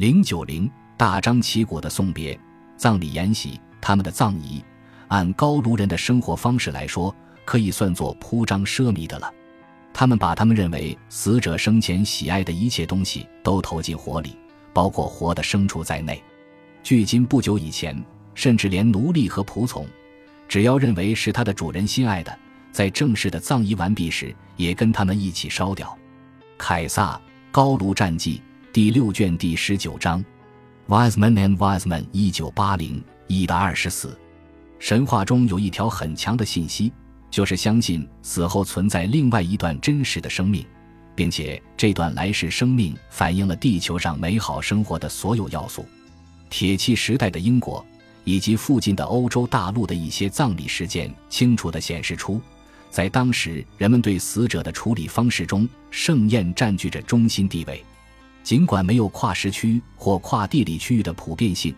[0.00, 2.40] 零九零大张旗鼓的送别
[2.74, 4.64] 葬礼筵席，他们的葬仪，
[5.08, 9.30] 按高卢人的生活方式来说，可以算作铺张奢靡的了。
[9.92, 14.34] 他们把他们认为死者生前喜爱的一切东西都投进火里，
[14.72, 16.22] 包括活的牲畜在内。
[16.82, 18.02] 距今不久以前，
[18.34, 19.86] 甚至连奴隶和仆从，
[20.48, 22.34] 只要认为是他的主人心爱的，
[22.72, 25.94] 在正式的葬仪完毕时，也跟他们一起烧掉。
[26.56, 27.20] 凯撒
[27.52, 28.38] 《高卢战记》
[28.72, 30.24] 第六卷第十九章
[30.86, 34.16] ，Wiseman and Wiseman，一九八零一的二十四。
[34.78, 36.92] 神话中有一条很强的信息。
[37.32, 40.64] 就是相信死后存在另外一段真实的生命，
[41.16, 45.84] 并且这段来世生命反映了地球上美好生活的所有要素。
[46.48, 47.84] 铁器时代的英国
[48.22, 52.40] 以及附近的欧洲大陆的一些葬礼事件，清楚地显示出，
[52.88, 57.84] 在当时人们对死者的处理方式中，盛宴占据着中心地位。
[58.42, 61.74] 尽管没有跨时区或跨地理区域的普遍性，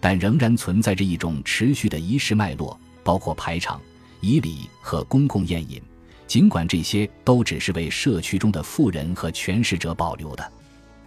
[0.00, 3.80] 但仍然存在着一种持续的仪式脉络，包括排场。
[4.20, 5.82] 仪礼和公共宴饮，
[6.26, 10.52] 尽管这些都只是为社区中的富人和权势者保留的，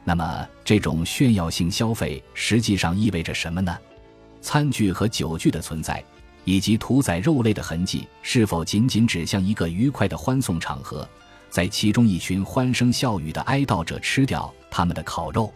[0.04, 3.76] 那么这种炫耀性消费实际上意味着什么呢？
[4.39, 6.04] 餐具和酒具的存在，
[6.45, 11.10] 以及屠宰肉类的痕迹，是否仅仅指向一个愉快的欢送场合，
[11.50, 15.52] 在其中一群欢声笑语的哀悼者吃掉他们的烤肉，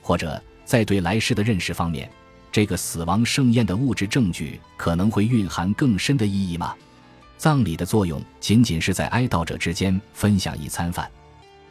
[0.00, 2.10] 或者在对来世的认识方面，
[2.50, 6.74] 这个死亡盛宴的物质证据可能会蕴含更深的意义吗？
[7.38, 11.10] 葬礼的作用仅仅是在哀悼者之间分享一餐饭，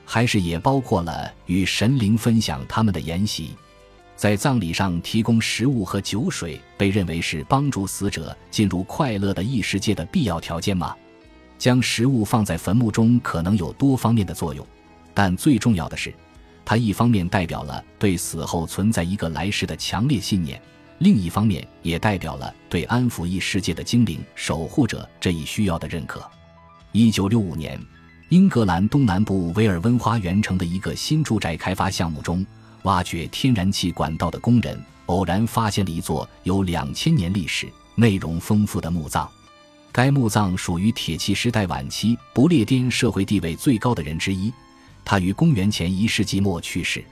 [0.05, 3.55] 还是也包括了与神灵分享他们的筵席？
[4.17, 10.95] 在葬礼上提供食物和酒水，被认为是帮助死者进入快乐的异世界的必要条件吗？
[11.61, 14.65] 将食物放在坟墓中可能有多方面的作用，
[15.13, 16.11] 但最重要的是，
[16.65, 20.59] 它一方面代表了对死后存在一个来世的强烈信念。
[20.97, 26.27] 另一方面，也代表了对安抚异世界的精灵守护者这一需要的认可。
[26.93, 27.79] 一九六五年，
[28.29, 32.43] 英格兰东南部维尔温花园城的一个新住宅开发项目中，
[32.85, 39.29] 挖掘天然气管道的工人偶然发现了一座有两千年历史、内容丰富的墓葬。
[39.93, 44.51] 该墓葬属于铁器时代晚期不列颠社会地位最高的人之一，
[45.03, 47.03] 他于公元前一世纪末去世。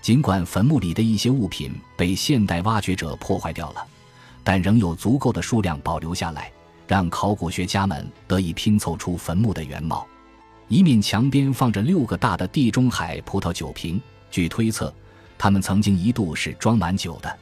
[0.00, 3.86] 尽管坟墓里的一些物品被现代挖掘者破坏掉了，
[4.42, 6.50] 但仍有足够的数量保留下来，
[6.86, 10.06] 让考古学家们得以拼凑出坟墓的原貌。
[10.68, 14.92] 一面墙边放着六个大的地中海葡萄酒瓶，据推测，
[15.36, 17.38] 它们曾经一度是装满酒的。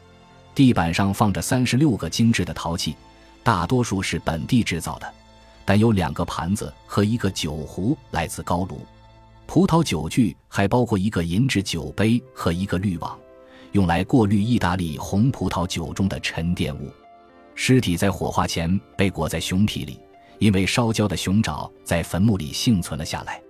[0.56, 2.97] 地板上放着三十六个精致的陶器，
[3.42, 5.12] 大多数是本地制造的，
[5.64, 8.80] 但有两个盘子和一个酒壶来自高卢。
[9.47, 13.19] 葡萄酒具还包括一个银质酒杯和一个滤网，
[13.72, 16.91] 用来过滤意大利红葡萄酒中的沉淀物。
[17.54, 20.00] 尸体在火化前被裹在熊皮里，
[20.38, 23.42] 因为烧焦的熊爪在坟墓里幸存了下来。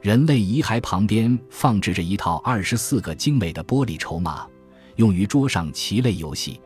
[0.00, 4.46] 人类遗骸旁边放置着一套二十四个精美的玻璃筹码，
[4.96, 6.60] 用于桌上棋类游戏。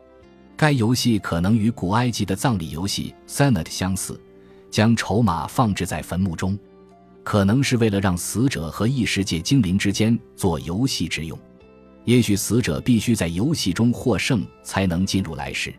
[0.57, 4.19] 该游戏可能与古埃及的葬礼游戏 Senet 相似，
[4.71, 6.57] 将筹码放置在坟墓中。
[7.23, 11.37] 可能是为了让死者和异世界精灵之间做游戏之用，
[12.05, 15.71] 也许死者必须在游戏中获胜才能进入来世。